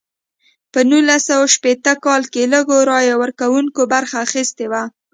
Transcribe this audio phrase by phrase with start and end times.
[0.71, 4.83] په نولس سوه شپیته کال کې لږو رایه ورکوونکو برخه اخیستې وه.